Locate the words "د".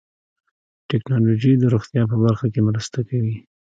1.57-1.63